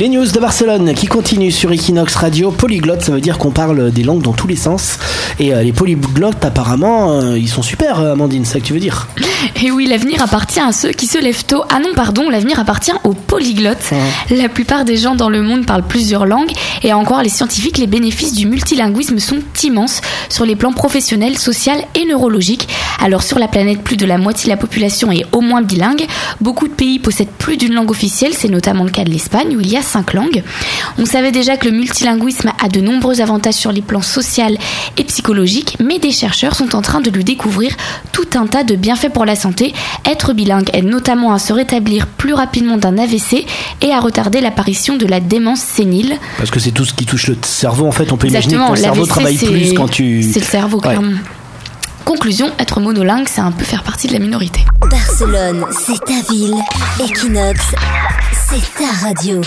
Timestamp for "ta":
56.04-56.20, 58.76-59.06